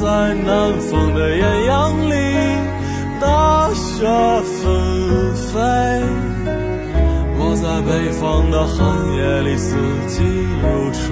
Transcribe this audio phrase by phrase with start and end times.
[0.00, 2.14] 在南方的艳阳里，
[3.20, 4.06] 大雪
[4.40, 5.60] 纷飞；
[7.36, 9.76] 我在北方的寒夜里，四
[10.08, 10.24] 季
[10.62, 11.04] 如春。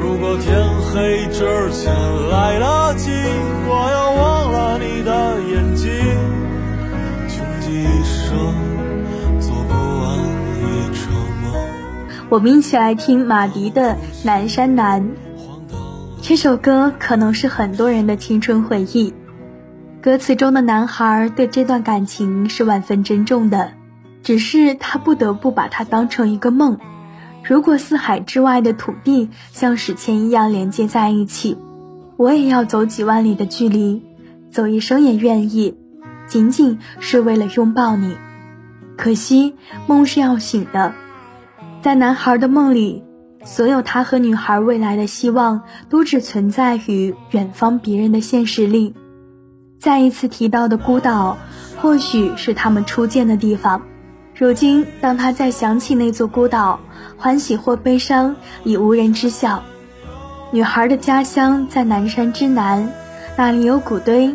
[0.00, 0.54] 如果天
[0.92, 1.92] 黑之前
[2.30, 3.10] 来得及，
[3.66, 5.10] 我要忘了你的
[5.50, 5.90] 眼睛，
[7.28, 8.54] 穷极一生
[9.40, 10.16] 做不完
[10.60, 10.62] 一
[10.94, 11.10] 场
[11.42, 11.50] 梦。
[12.28, 15.02] 我们一起来听马迪的《南山南》。
[16.26, 19.12] 这首歌可能是很多人的青春回忆，
[20.00, 23.72] 歌词中的男孩对这段感情是万分珍重的，
[24.22, 26.78] 只是他不得不把它当成一个梦。
[27.44, 31.58] 如果四海之外的土地像史前一样连接在一起，
[32.16, 34.02] 我也要走几万里的距离，
[34.50, 35.76] 走一生也愿意，
[36.26, 38.16] 仅仅是为了拥抱你。
[38.96, 39.56] 可惜
[39.86, 40.94] 梦是要醒的，
[41.82, 43.04] 在男孩的梦里，
[43.44, 48.94] 所有他和女孩未来的希望都只存在于远方别人的现实里。
[49.78, 51.36] 再一次提到的孤岛，
[51.80, 53.82] 或许是他们初见的地方。
[54.34, 56.80] 如今，当他再想起那座孤岛，
[57.16, 58.34] 欢喜或悲伤
[58.64, 59.62] 已无人知晓。
[60.50, 62.90] 女孩的家乡在南山之南，
[63.36, 64.34] 那里有古堆。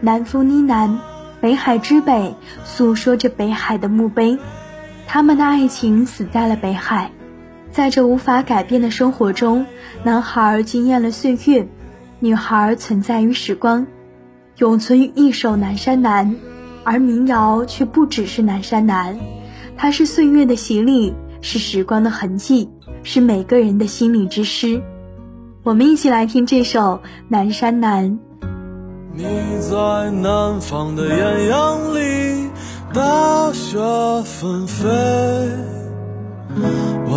[0.00, 0.98] 南风呢喃，
[1.40, 4.38] 北海之北，诉说着北海的墓碑。
[5.06, 7.10] 他们的爱情死在了北海。
[7.72, 9.64] 在这无法改变的生活中，
[10.02, 11.66] 男孩惊艳了岁月，
[12.18, 13.86] 女孩存在于时光，
[14.58, 16.32] 永存于一首《南山南》，
[16.84, 19.14] 而民谣却不只是《南山南》。
[19.76, 22.68] 它是岁月的洗礼，是时光的痕迹，
[23.02, 24.82] 是每个人的心里之诗。
[25.62, 26.80] 我们一起来听这首
[27.28, 28.10] 《南山南》。
[29.14, 29.24] 你
[29.60, 32.50] 在南方的艳阳里，
[32.92, 33.78] 大雪
[34.24, 34.88] 纷飞；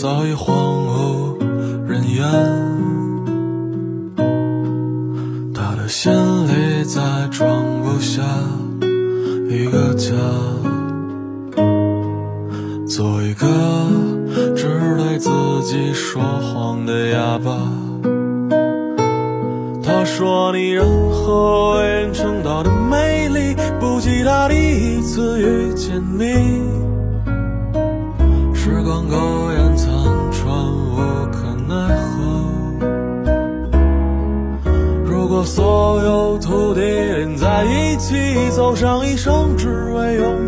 [0.00, 0.54] 早已荒
[0.86, 1.36] 无
[1.88, 2.24] 人烟。
[5.52, 7.00] 他的心里再
[7.32, 8.22] 装不下
[9.50, 10.14] 一个家，
[12.86, 13.48] 做一个
[14.54, 15.30] 只对自
[15.64, 17.58] 己说谎的哑巴。
[19.82, 26.62] 他说你任何为人称道的美丽，不及他第一次遇见你。
[28.54, 29.16] 时光苟
[29.50, 29.67] 延
[35.38, 40.47] 和所有土地连在一起，走上一生，只为拥